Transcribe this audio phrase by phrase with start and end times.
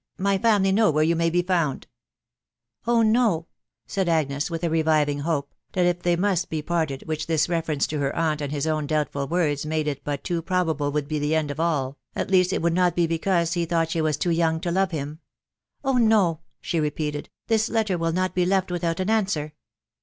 [0.17, 1.85] my family, know where yon may be found!""
[2.87, 3.45] Oh no!"....
[3.85, 7.85] said Agnes wi^Ji a reviving hope, that if they must be parted, which this reference
[7.85, 11.19] to her aunt and his own doubtful words made it but too potable would be
[11.19, 13.67] the end of all, at least it would not be because ba \ta\j\j^\.
[13.67, 15.19] &>&^*%* to* THE WIDOW BABNABY.' 376 young to love him...."
[15.85, 19.53] Oh no!" she repeated;" this letter will not be left without an answer.